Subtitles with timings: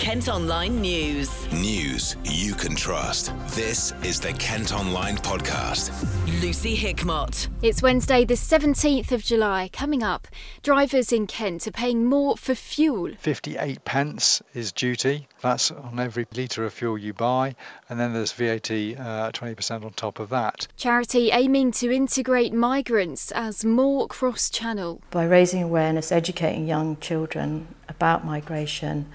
[0.00, 1.52] Kent Online News.
[1.52, 3.34] News you can trust.
[3.48, 5.92] This is the Kent Online Podcast.
[6.40, 7.48] Lucy Hickmott.
[7.60, 9.68] It's Wednesday, the 17th of July.
[9.74, 10.26] Coming up,
[10.62, 13.12] drivers in Kent are paying more for fuel.
[13.18, 15.28] 58 pence is duty.
[15.42, 17.54] That's on every litre of fuel you buy.
[17.90, 20.66] And then there's VAT uh, 20% on top of that.
[20.78, 25.02] Charity aiming to integrate migrants as more cross channel.
[25.10, 29.06] By raising awareness, educating young children about migration,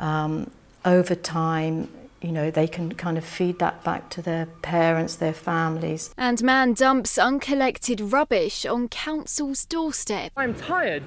[0.00, 0.50] um,
[0.84, 1.88] over time,
[2.20, 6.12] you know, they can kind of feed that back to their parents, their families.
[6.16, 10.32] And man dumps uncollected rubbish on council's doorstep.
[10.36, 11.02] I'm tired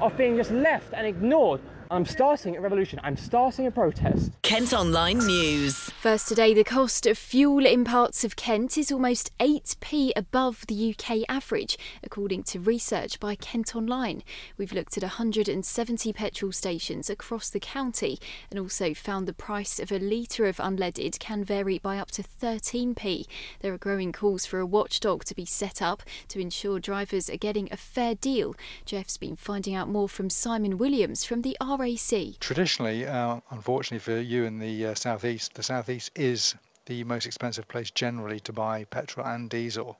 [0.00, 1.60] of being just left and ignored.
[1.88, 2.98] I'm starting a revolution.
[3.04, 4.32] I'm starting a protest.
[4.42, 5.76] Kent Online News.
[6.00, 10.94] First today, the cost of fuel in parts of Kent is almost 8p above the
[10.94, 14.24] UK average, according to research by Kent Online.
[14.58, 18.18] We've looked at 170 petrol stations across the county
[18.50, 22.22] and also found the price of a litre of unleaded can vary by up to
[22.22, 23.26] 13p.
[23.60, 27.36] There are growing calls for a watchdog to be set up to ensure drivers are
[27.36, 28.56] getting a fair deal.
[28.84, 32.38] Jeff's been finding out more from Simon Williams from the RAC.
[32.40, 36.54] Traditionally, uh, unfortunately for you in the uh, southeast, the southeast is
[36.86, 39.98] the most expensive place generally to buy petrol and diesel.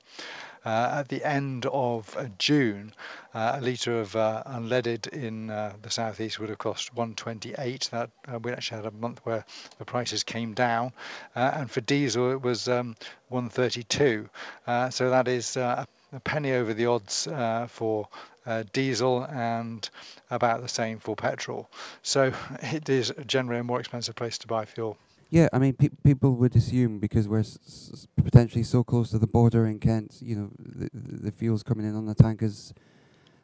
[0.65, 2.93] Uh, at the end of uh, June,
[3.35, 7.89] uh, a litre of uh, unleaded in uh, the southeast would have cost 128.
[7.93, 9.45] That uh, we actually had a month where
[9.79, 10.93] the prices came down,
[11.37, 12.97] and for diesel it was um,
[13.29, 14.29] 132.
[14.91, 15.87] so that is a
[16.25, 17.29] penny over the odds
[17.69, 18.09] for
[18.47, 19.89] uh, diesel and
[20.31, 21.69] about the same for petrol.
[22.03, 24.97] So it is generally a more expensive place to buy fuel.
[25.31, 29.19] Yeah, I mean, pe- people would assume because we're s- s- potentially so close to
[29.19, 32.73] the border in Kent, you know, the, the fuel's coming in on the tankers,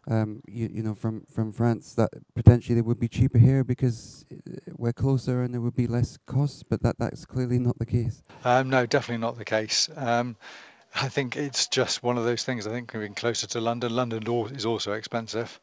[0.09, 4.25] um, you, you know, from, from France, that potentially they would be cheaper here because
[4.33, 7.87] uh, we're closer and there would be less costs, but that, that's clearly not the
[7.87, 8.23] case.
[8.45, 9.89] Um, no, definitely not the case.
[9.97, 10.37] Um,
[10.95, 12.67] I think it's just one of those things.
[12.67, 14.23] I think being closer to London, London
[14.55, 15.59] is also expensive.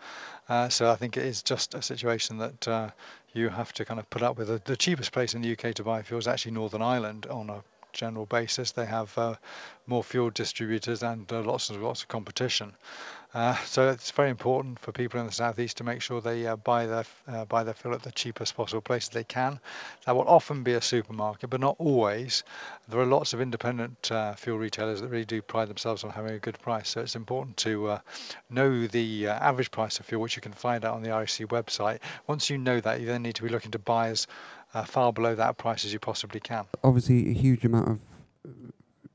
[0.47, 2.89] Uh, so I think it is just a situation that uh,
[3.33, 4.63] you have to kind of put up with.
[4.63, 7.63] The cheapest place in the UK to buy fuel is actually Northern Ireland on a
[7.93, 8.71] general basis.
[8.71, 9.35] They have uh,
[9.85, 12.73] more fuel distributors and uh, lots and lots of competition.
[13.31, 16.55] Uh, so it's very important for people in the southeast to make sure they uh,
[16.55, 19.59] buy their uh, buy their fuel at the cheapest possible place they can.
[20.05, 22.43] That will often be a supermarket, but not always.
[22.87, 26.33] There are lots of independent uh, fuel retailers that really do pride themselves on having
[26.33, 26.89] a good price.
[26.89, 27.99] So it's important to uh,
[28.49, 31.27] know the uh, average price of fuel, which you can find out on the RAC
[31.49, 31.99] website.
[32.25, 34.25] Once you know that, you then need to be looking to buy as
[34.85, 36.65] far below that price as you possibly can.
[36.83, 37.99] Obviously, a huge amount of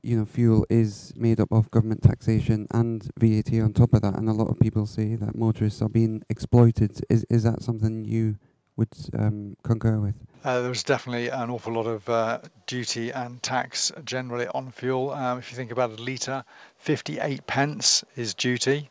[0.05, 4.15] you know, fuel is made up of government taxation and VAT on top of that,
[4.15, 7.01] and a lot of people say that motorists are being exploited.
[7.09, 8.37] Is is that something you
[8.77, 10.15] would um, concur with?
[10.43, 15.09] Uh, there's definitely an awful lot of uh, duty and tax generally on fuel.
[15.09, 16.43] Um, if you think about a litre,
[16.77, 18.89] 58 pence is duty.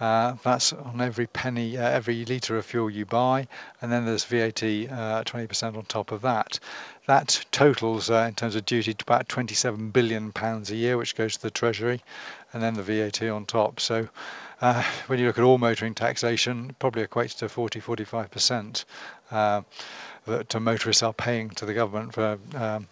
[0.00, 3.46] Uh, that's on every penny, uh, every litre of fuel you buy,
[3.82, 6.58] and then there's VAT 20% uh, on top of that.
[7.06, 11.14] That totals uh, in terms of duty to about 27 billion pounds a year, which
[11.16, 12.02] goes to the Treasury,
[12.52, 13.78] and then the VAT on top.
[13.78, 14.08] So
[14.62, 18.84] uh, when you look at all motoring taxation, probably equates to 40, 45%
[20.26, 22.86] that motorists are paying to the government for um,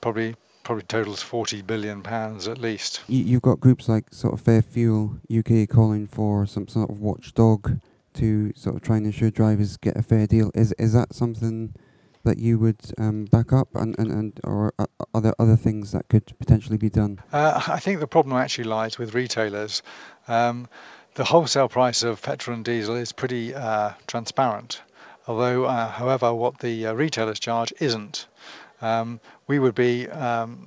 [0.00, 3.02] probably probably totals 40 billion pounds at least.
[3.06, 7.78] You've got groups like sort of Fair Fuel UK calling for some sort of watchdog
[8.14, 10.50] to sort of try and ensure drivers get a fair deal.
[10.54, 11.74] Is is that something
[12.24, 15.92] that you would um, back up, and, and, and or uh, are there other things
[15.92, 17.20] that could potentially be done?
[17.32, 19.82] Uh, I think the problem actually lies with retailers.
[20.26, 20.68] Um,
[21.14, 24.80] the wholesale price of petrol and diesel is pretty uh, transparent,
[25.28, 28.26] although, uh, however, what the uh, retailers charge isn't.
[28.84, 30.66] Um, we would be um,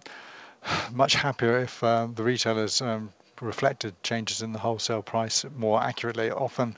[0.91, 6.31] much happier if um, the retailers um, reflected changes in the wholesale price more accurately.
[6.31, 6.77] Often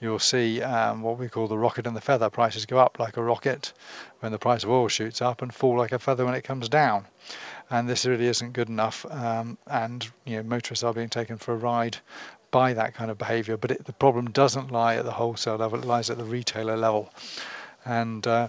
[0.00, 3.16] you'll see um, what we call the rocket and the feather prices go up like
[3.16, 3.72] a rocket
[4.18, 6.68] when the price of oil shoots up and fall like a feather when it comes
[6.68, 7.06] down.
[7.70, 9.06] And this really isn't good enough.
[9.08, 11.98] Um, and you know, motorists are being taken for a ride
[12.50, 13.56] by that kind of behaviour.
[13.56, 16.76] But it, the problem doesn't lie at the wholesale level; it lies at the retailer
[16.76, 17.12] level.
[17.84, 18.48] And uh,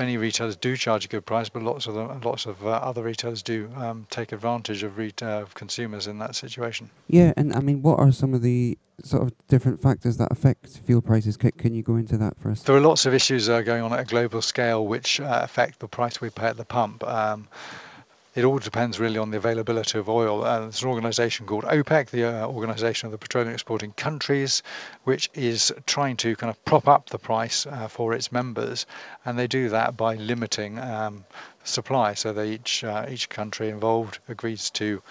[0.00, 3.02] many retailers do charge a good price, but lots of them, lots of uh, other
[3.02, 6.88] retailers do um, take advantage of, re- uh, of consumers in that situation.
[7.06, 10.80] Yeah, and I mean, what are some of the sort of different factors that affect
[10.86, 11.36] fuel prices?
[11.40, 12.62] C- can you go into that for us?
[12.62, 15.80] There are lots of issues uh, going on at a global scale which uh, affect
[15.80, 17.04] the price we pay at the pump.
[17.04, 17.46] Um,
[18.40, 20.42] it all depends really on the availability of oil.
[20.42, 24.62] Uh, there's an organisation called OPEC, the uh, Organisation of the Petroleum Exporting Countries,
[25.04, 28.86] which is trying to kind of prop up the price uh, for its members,
[29.26, 31.26] and they do that by limiting um,
[31.64, 32.14] supply.
[32.14, 35.02] So they each uh, each country involved agrees to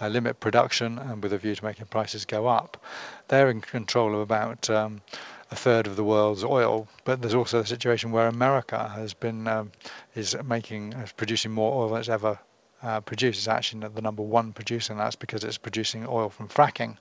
[0.00, 2.82] uh, limit production and with a view to making prices go up.
[3.28, 5.02] They're in control of about um,
[5.50, 9.46] a third of the world's oil, but there's also a situation where America has been
[9.46, 9.72] um,
[10.14, 12.38] is making is producing more oil than it's ever
[12.82, 13.38] uh, produced.
[13.40, 16.96] It's actually the number one producer, and that's because it's producing oil from fracking.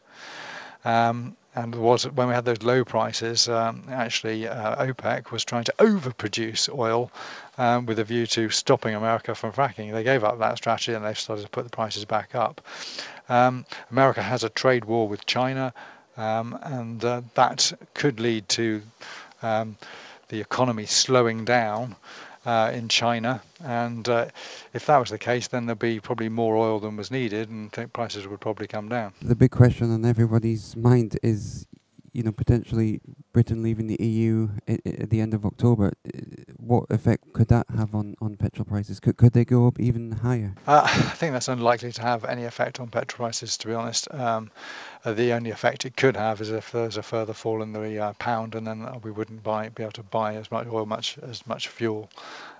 [0.85, 5.63] Um, and was when we had those low prices, um, actually uh, OPEC was trying
[5.63, 7.11] to overproduce oil
[7.57, 9.91] um, with a view to stopping America from fracking.
[9.91, 12.61] They gave up that strategy and they've started to put the prices back up.
[13.27, 15.73] Um, America has a trade war with China,
[16.15, 18.83] um, and uh, that could lead to
[19.41, 19.77] um,
[20.29, 21.95] the economy slowing down
[22.47, 23.41] uh, in China.
[23.63, 24.29] And uh,
[24.73, 27.71] if that was the case, then there'd be probably more oil than was needed, and
[27.93, 29.13] prices would probably come down.
[29.21, 31.67] The big question on everybody's mind is,
[32.17, 32.99] you know, potentially
[33.31, 35.93] Britain leaving the EU at the end of October.
[36.03, 36.19] Uh,
[36.55, 38.99] what effect could that have on, on petrol prices?
[38.99, 40.55] Could could they go up even higher?
[40.65, 44.11] Uh, I think that's unlikely to have any effect on petrol prices, to be honest.
[44.11, 44.49] Um,
[45.05, 47.99] uh, the only effect it could have is if there's a further fall in the
[47.99, 51.19] uh, pound, and then we wouldn't buy be able to buy as much oil, much
[51.19, 52.09] as much fuel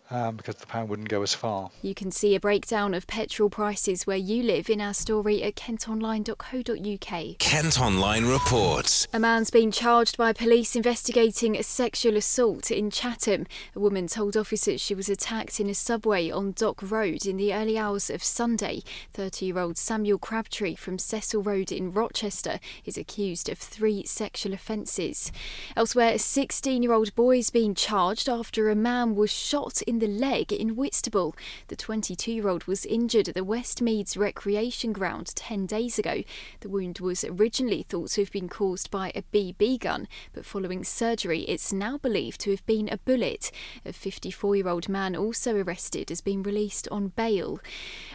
[0.09, 1.69] um, because the pound wouldn't go as far.
[1.81, 5.55] You can see a breakdown of petrol prices where you live in our story at
[5.55, 7.37] kentonline.co.uk.
[7.39, 9.07] Kent Online reports.
[9.13, 13.45] A man's been charged by police investigating a sexual assault in Chatham.
[13.75, 17.53] A woman told officers she was attacked in a subway on Dock Road in the
[17.53, 18.81] early hours of Sunday.
[19.13, 24.53] 30 year old Samuel Crabtree from Cecil Road in Rochester is accused of three sexual
[24.53, 25.31] offences.
[25.75, 29.96] Elsewhere, a 16 year old boy is being charged after a man was shot in
[29.99, 31.35] the leg in Whitstable.
[31.67, 36.23] The 22 year old was injured at the Westmeads recreation ground 10 days ago.
[36.61, 40.83] The wound was originally thought to have been caused by a BB gun, but following
[40.83, 43.51] surgery, it's now believed to have been a bullet.
[43.85, 47.59] A 54 year old man also arrested has been released on bail.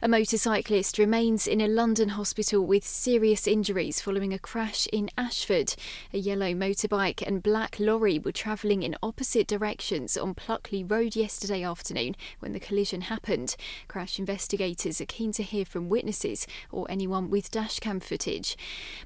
[0.03, 5.75] A motorcyclist remains in a London hospital with serious injuries following a crash in Ashford.
[6.13, 11.65] A yellow motorbike and black lorry were travelling in opposite directions on Pluckley Road yesterday
[11.73, 13.57] afternoon when the collision happened.
[13.89, 18.59] Crash investigators are keen to hear from witnesses or anyone with dashcam footage.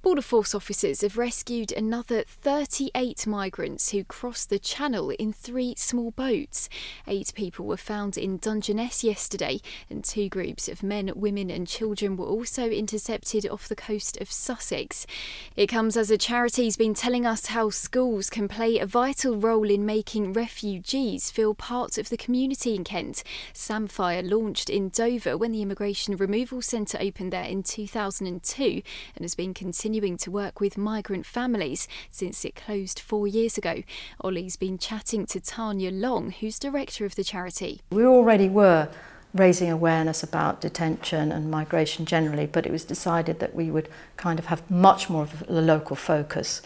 [0.03, 6.11] Border Force officers have rescued another 38 migrants who crossed the channel in three small
[6.11, 6.69] boats.
[7.07, 12.17] Eight people were found in Dungeness yesterday, and two groups of men, women, and children
[12.17, 15.07] were also intercepted off the coast of Sussex.
[15.55, 19.71] It comes as a charity's been telling us how schools can play a vital role
[19.71, 23.23] in making refugees feel part of the community community in Kent.
[23.53, 28.83] Samphire launched in Dover when the Immigration Removal Centre opened there in 2002
[29.15, 33.83] and has been continuing to work with migrant families since it closed four years ago.
[34.21, 37.81] Ollie's been chatting to Tanya Long, who's director of the charity.
[37.91, 38.89] We already were
[39.35, 44.39] raising awareness about detention and migration generally, but it was decided that we would kind
[44.39, 46.63] of have much more of a local focus.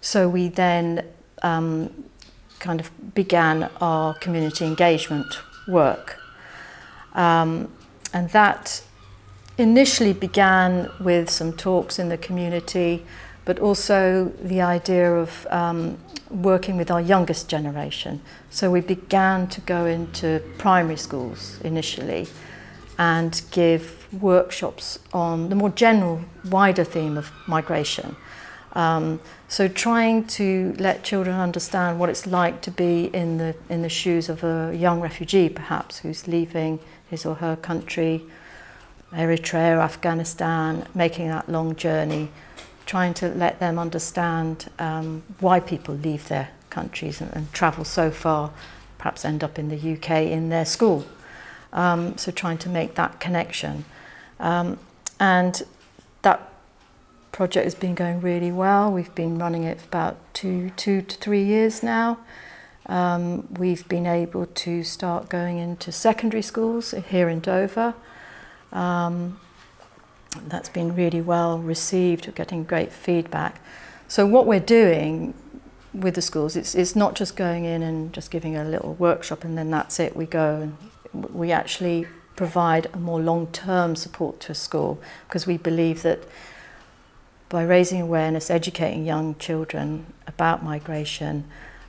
[0.00, 1.04] So we then
[1.42, 1.90] um,
[2.64, 5.38] kind of began our community engagement
[5.68, 6.18] work.
[7.12, 7.70] Um,
[8.12, 8.82] and that
[9.58, 13.04] initially began with some talks in the community,
[13.44, 15.98] but also the idea of um,
[16.30, 18.20] working with our youngest generation.
[18.50, 22.26] So we began to go into primary schools initially
[22.98, 28.16] and give workshops on the more general, wider theme of migration.
[28.74, 33.82] Um, so trying to let children understand what it's like to be in the in
[33.82, 38.22] the shoes of a young refugee, perhaps who's leaving his or her country,
[39.12, 42.30] Eritrea, Afghanistan, making that long journey,
[42.84, 48.10] trying to let them understand um, why people leave their countries and, and travel so
[48.10, 48.50] far,
[48.98, 51.04] perhaps end up in the UK in their school.
[51.72, 53.84] Um, so trying to make that connection.
[54.40, 54.78] Um,
[55.20, 55.62] and
[56.22, 56.53] that
[57.34, 58.92] project has been going really well.
[58.92, 62.20] We've been running it for about two, two to three years now.
[62.86, 67.94] Um, we've been able to start going into secondary schools here in Dover.
[68.72, 69.40] Um,
[70.46, 73.60] that's been really well received, we're getting great feedback.
[74.06, 75.34] So what we're doing
[75.92, 79.42] with the schools, it's, it's not just going in and just giving a little workshop
[79.42, 80.72] and then that's it, we go.
[81.12, 86.20] And we actually provide a more long-term support to a school because we believe that
[87.54, 91.44] by raising awareness, educating young children about migration,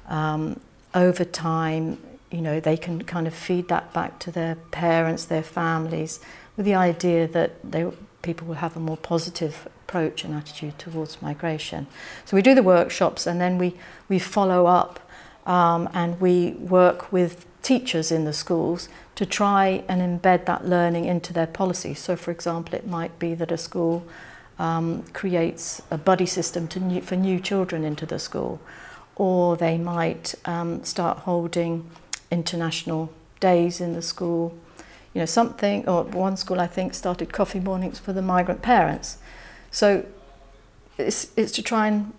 [0.08, 0.60] um,
[0.94, 1.98] over time,
[2.30, 6.20] you know, they can kind of feed that back to their parents, their families,
[6.56, 7.84] with the idea that they,
[8.22, 11.88] people will have a more positive approach and attitude towards migration.
[12.26, 13.74] So we do the workshops and then we,
[14.08, 15.00] we follow up
[15.48, 21.06] um, and we work with teachers in the schools to try and embed that learning
[21.06, 21.96] into their policy.
[21.96, 24.06] So, for example, it might be that a school
[24.58, 28.60] um, creates a buddy system new, for new children into the school,
[29.16, 31.90] or they might um, start holding
[32.32, 34.58] international days in the school.
[35.14, 39.18] You know, something, or one school I think started coffee mornings for the migrant parents.
[39.72, 40.06] So
[40.98, 42.14] it's, it's to try and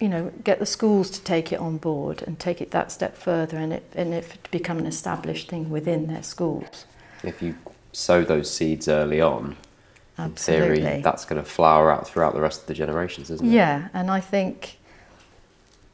[0.00, 3.16] you know, get the schools to take it on board and take it that step
[3.16, 6.84] further and it, and it to become an established thing within their schools.
[7.24, 7.56] If you
[7.92, 9.56] sow those seeds early on,
[10.18, 10.78] Absolutely.
[10.78, 13.52] in theory, that's going to flower out throughout the rest of the generations, isn't it?
[13.52, 14.78] Yeah, and I think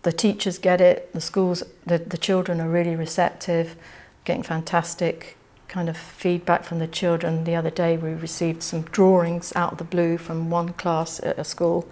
[0.02, 3.76] the teachers get it, the schools, the, the children are really receptive,
[4.24, 5.36] getting fantastic
[5.68, 7.44] kind of feedback from the children.
[7.44, 11.38] The other day we received some drawings out of the blue from one class at
[11.38, 11.88] a school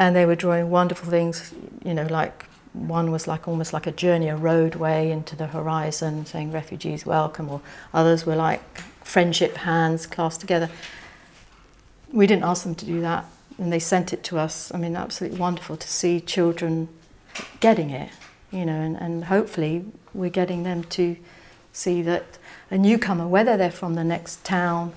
[0.00, 1.52] and they were drawing wonderful things,
[1.84, 6.24] you know, like one was like almost like a journey, a roadway into the horizon,
[6.24, 7.60] saying refugees welcome, or
[7.92, 10.70] others were like friendship hands clasped together.
[12.12, 13.24] We didn't ask them to do that,
[13.58, 14.72] and they sent it to us.
[14.74, 16.88] I mean, absolutely wonderful to see children
[17.60, 18.10] getting it,
[18.50, 21.16] you know, and, and hopefully we're getting them to
[21.72, 22.38] see that
[22.70, 24.92] a newcomer, whether they're from the next town,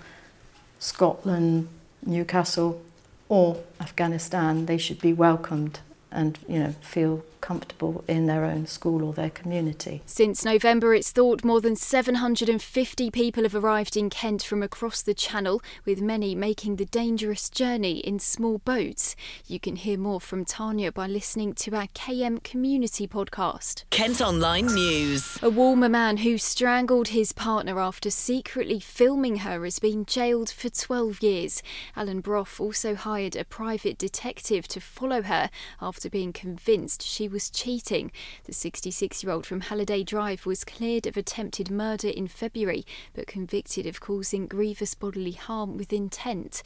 [0.79, 1.67] Scotland,
[2.05, 2.82] Newcastle,
[3.29, 5.79] or Afghanistan, they should be welcomed
[6.12, 10.02] and you know feel comfortable in their own school or their community.
[10.06, 15.14] Since November, it's thought more than 750 people have arrived in Kent from across the
[15.14, 19.18] Channel, with many making the dangerous journey in small boats.
[19.46, 23.84] You can hear more from Tanya by listening to our KM Community podcast.
[23.90, 25.38] Kent Online News.
[25.42, 30.70] A Walmer man who strangled his partner after secretly filming her has been jailed for
[30.70, 31.62] 12 years.
[31.98, 35.50] Alan Brough also hired a private detective to follow her
[35.82, 38.12] after being convinced she was cheating.
[38.46, 43.28] The 66 year old from Halliday Drive was cleared of attempted murder in February, but
[43.28, 46.62] convicted of causing grievous bodily harm with intent.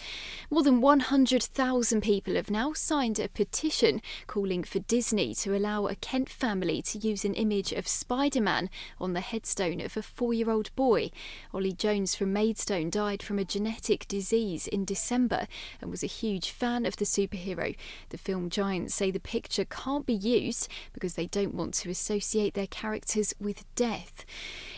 [0.52, 5.96] More than 100,000 people have now signed a petition calling for Disney to allow a
[5.96, 8.70] Kent family to use an image of Spider Man
[9.00, 11.10] on the headstone of a four year old boy.
[11.54, 15.48] Ollie Jones from Maidstone died from a genetic disease in December
[15.82, 17.74] and was a huge fan of the superhero.
[18.10, 20.57] The film giants say the picture can't be used
[20.94, 24.26] because they don't want to associate their characters with death.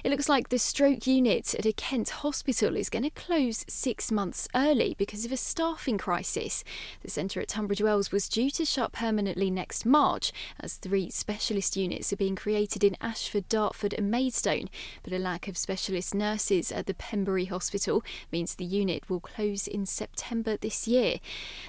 [0.04, 4.12] It looks like the stroke unit at a Kent hospital is going to close six
[4.12, 6.64] months early because of a staffing crisis.
[7.02, 11.76] The centre at Tunbridge Wells was due to shut permanently next March as three specialist
[11.76, 14.70] units are being created in Ashford, Dartford, and Maidstone,
[15.04, 19.68] but a lack of specialist nurses at the Pembury Hospital means the unit will close
[19.68, 21.18] in September this year.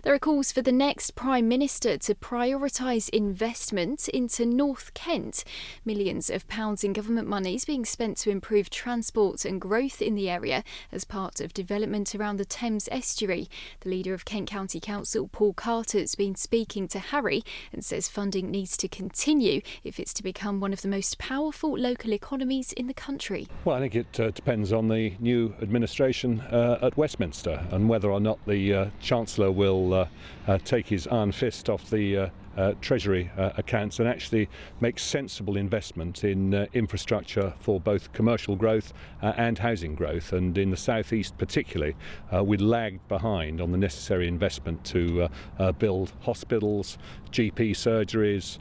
[0.02, 5.44] There are calls for the next Prime Minister to prioritise investment into North Kent.
[5.84, 10.14] Millions of pounds in government money is being spent to improve transport and growth in
[10.14, 13.48] the area as part of development around the Thames estuary.
[13.80, 17.42] The leader of Kent County Council, Paul Carter, has been speaking to Harry
[17.72, 21.78] and says funding needs to continue if it's to become one of the most powerful
[21.78, 23.46] local economies in the country.
[23.64, 28.10] Well, I think it uh, depends on the new administration uh, at Westminster and whether
[28.10, 30.08] or not the uh, Chancellor will uh,
[30.46, 32.30] uh, take his iron fist off the
[32.60, 34.48] uh, Treasury uh, accounts and actually
[34.80, 40.32] make sensible investment in uh, infrastructure for both commercial growth uh, and housing growth.
[40.34, 41.96] And in the southeast, particularly,
[42.34, 46.98] uh, we lagged behind on the necessary investment to uh, build hospitals,
[47.30, 48.58] GP surgeries.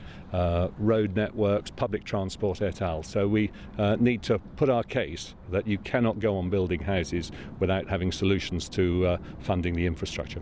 [0.78, 3.04] road networks, public transport, et al.
[3.04, 3.52] So we
[4.00, 8.70] need to put our case that you cannot go on building houses without having solutions
[8.70, 10.42] to funding the infrastructure.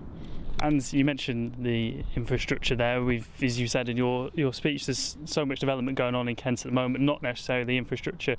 [0.59, 3.03] And you mentioned the infrastructure there.
[3.03, 6.35] We've, as you said in your, your speech, there's so much development going on in
[6.35, 8.35] Kent at the moment, not necessarily the infrastructure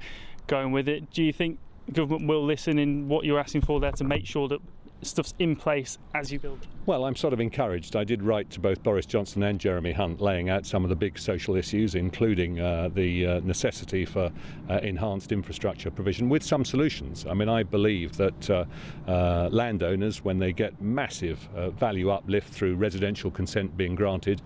[0.49, 1.11] going with it.
[1.13, 1.59] Do you think
[1.93, 4.61] government will listen in what you're asking for there to make sure that
[5.03, 6.67] stuff's in place as you build?
[6.87, 7.97] Well, I'm sort of encouraged.
[7.97, 10.97] I did write to both Boris Johnson and Jeremy Hunt laying out some of the
[10.97, 14.33] big social issues, including uh, the uh, necessity for
[14.71, 17.27] uh, enhanced infrastructure provision with some solutions.
[17.29, 18.65] I mean, I believe that uh,
[19.07, 24.41] uh, landowners, when they get massive uh, value uplift through residential consent being granted,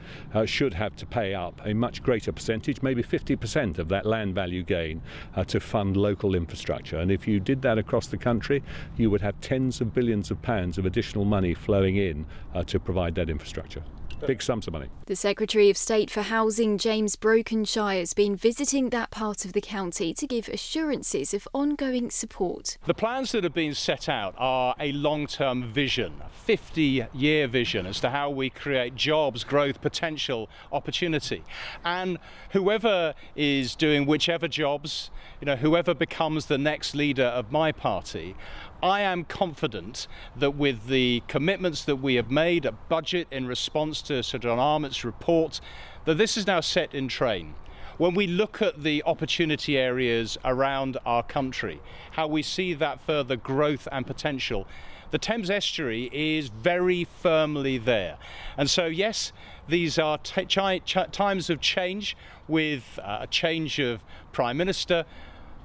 [0.45, 4.65] should have to pay up a much greater percentage, maybe 50% of that land value
[4.65, 5.01] gain,
[5.47, 6.99] to fund local infrastructure.
[6.99, 8.63] And if you did that across the country,
[8.97, 12.79] you would have tens of billions of pounds of additional money flowing in uh, to
[12.79, 13.83] provide that infrastructure.
[14.27, 14.89] big sums of money.
[15.07, 19.61] The Secretary of State for Housing, James Brokenshire, has been visiting that part of the
[19.61, 22.79] county to give assurances of ongoing support.
[22.87, 27.87] The plans that have been set out are a long term vision, 50 year vision
[27.87, 31.43] as to how we create jobs, growth, potential, opportunity.
[31.85, 32.19] And
[32.51, 38.37] whoever is doing whichever jobs, you know, whoever becomes the next leader of my party,
[38.83, 44.03] I am confident that with the commitments that we have made at budget in response
[44.03, 45.61] to Sir John Armitt's report,
[46.05, 47.55] that this is now set in train.
[47.99, 51.81] When we look at the opportunity areas around our country,
[52.13, 54.67] how we see that further growth and potential,
[55.13, 58.17] the Thames estuary is very firmly there.
[58.57, 59.31] And so, yes,
[59.69, 62.17] these are t- ch- ch- times of change
[62.49, 65.05] with uh, a change of Prime Minister.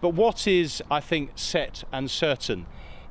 [0.02, 2.68] But what is, I think, set and certain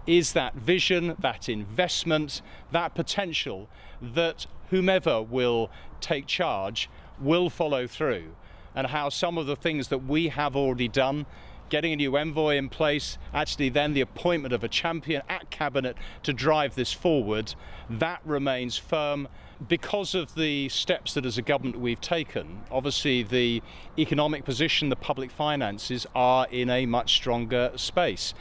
[0.06, 3.68] is that vision, that investment, that potential
[4.00, 5.70] that whomever will
[6.00, 6.88] take charge
[7.20, 8.34] will follow through.
[8.74, 11.26] And how some of the things that we have already done,
[11.70, 15.96] getting a new envoy in place, actually then the appointment of a champion at cabinet
[16.22, 17.54] to drive this forward,
[17.88, 19.28] that remains firm.
[19.66, 23.62] Because of the steps that as a government we've taken, obviously the
[23.98, 28.34] economic position, the public finances are in a much stronger space.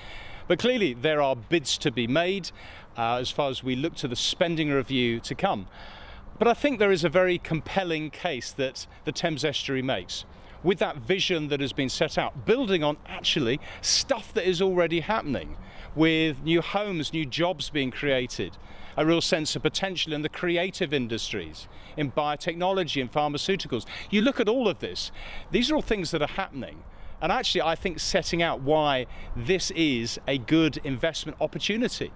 [0.48, 2.52] But clearly, there are bids to be made
[2.98, 5.68] uh, as far as we look to the spending review to come.
[6.38, 10.26] But I think there is a very compelling case that the Thames Estuary makes
[10.66, 15.00] with that vision that has been set out, building on actually stuff that is already
[15.00, 15.56] happening,
[15.96, 18.58] with new homes, new jobs being created,
[18.98, 23.86] a real sense of potential in the creative industries, in biotechnology and pharmaceuticals.
[24.10, 25.12] You look at all of this,
[25.52, 26.84] these are all things that are happening.
[27.22, 32.12] And actually, I think setting out why this is a good investment opportunity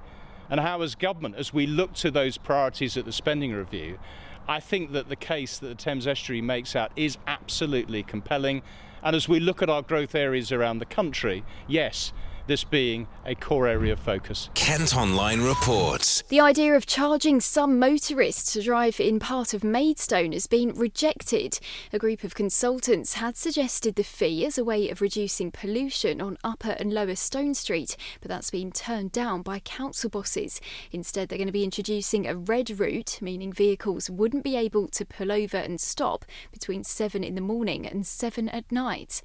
[0.50, 4.00] and how, as government, as we look to those priorities at the spending review,
[4.48, 8.64] I think that the case that the Thames Estuary makes out is absolutely compelling.
[9.04, 12.12] And as we look at our growth areas around the country, yes,
[12.50, 14.50] this being a core area of focus.
[14.56, 16.24] Kent Online reports.
[16.30, 21.60] The idea of charging some motorists to drive in part of Maidstone has been rejected.
[21.94, 26.38] A group of consultants had suggested the fee as a way of reducing pollution on
[26.44, 30.60] Upper and Lower Stone Street, but that's been turned down by council bosses.
[30.92, 35.06] Instead, they're going to be introducing a red route, meaning vehicles wouldn't be able to
[35.06, 39.22] pull over and stop between 7 in the morning and 7 at night.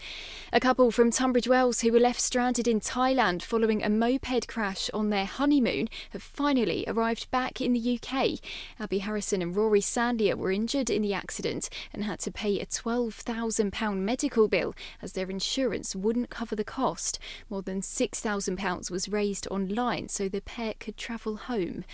[0.53, 4.49] A couple from Tunbridge Wells who were left stranded in Thailand Thailand following a moped
[4.49, 8.41] crash on their honeymoon have finally arrived back in the UK.
[8.81, 12.67] Abby Harrison and Rory Sandlier were injured in the accident and had to pay a
[12.67, 17.21] £12,000 medical bill as their insurance wouldn't cover the cost.
[17.49, 21.85] More than £6,000 was raised online so the pair could travel home.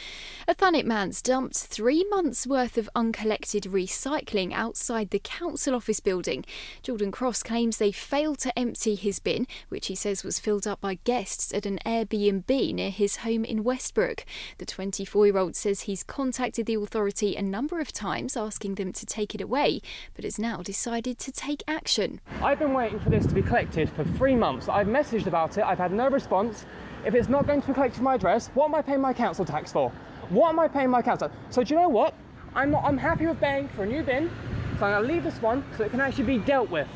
[0.48, 6.46] A Thanet man's dumped three months' worth of uncollected recycling outside the council office building.
[6.82, 10.80] Jordan Cross claims they failed to empty his bin, which he says was filled up
[10.80, 14.24] by guests at an Airbnb near his home in Westbrook.
[14.58, 18.92] The 24 year old says he's contacted the authority a number of times asking them
[18.92, 19.80] to take it away,
[20.14, 22.20] but has now decided to take action.
[22.40, 24.68] I've been waiting for this to be collected for three months.
[24.68, 26.64] I've messaged about it, I've had no response.
[27.04, 29.12] If it's not going to be collected from my address, what am I paying my
[29.12, 29.90] council tax for?
[30.28, 31.28] What am I paying my council?
[31.28, 31.40] Tax?
[31.52, 32.14] So do you know what?
[32.54, 34.30] I'm not I'm happy with paying for a new bin,
[34.78, 36.86] so I'm gonna leave this one so it can actually be dealt with.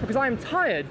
[0.00, 0.86] Because I am tired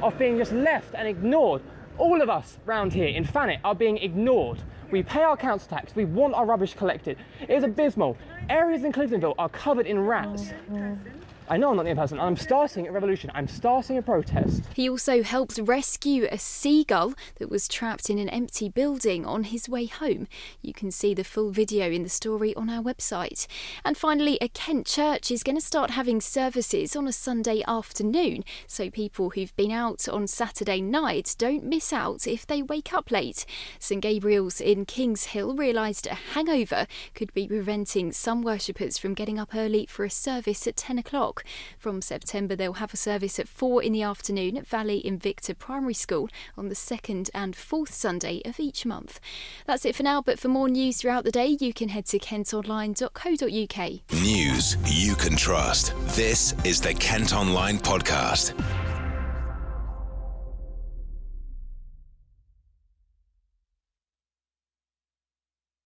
[0.00, 1.60] of being just left and ignored
[1.98, 4.58] all of us round here in Thanet are being ignored.
[4.90, 7.18] We pay our council tax, we want our rubbish collected.
[7.40, 8.16] It is abysmal.
[8.48, 10.52] Areas in Cliftonville are covered in rats.
[10.72, 10.98] Oh,
[11.46, 12.18] I know I'm not the only person.
[12.18, 13.30] I'm starting a revolution.
[13.34, 14.62] I'm starting a protest.
[14.74, 19.68] He also helped rescue a seagull that was trapped in an empty building on his
[19.68, 20.26] way home.
[20.62, 23.46] You can see the full video in the story on our website.
[23.84, 28.42] And finally, a Kent church is going to start having services on a Sunday afternoon,
[28.66, 33.10] so people who've been out on Saturday night don't miss out if they wake up
[33.10, 33.44] late.
[33.78, 39.38] St Gabriel's in Kings Hill realised a hangover could be preventing some worshippers from getting
[39.38, 40.98] up early for a service at 10
[41.34, 41.44] o'clock.
[41.78, 45.94] From September, they'll have a service at 4 in the afternoon at Valley Invicta Primary
[45.94, 49.20] School on the second and fourth Sunday of each month.
[49.66, 52.18] That's it for now, but for more news throughout the day, you can head to
[52.18, 54.22] kentonline.co.uk.
[54.22, 55.94] News you can trust.
[56.16, 58.54] This is the Kent Online Podcast.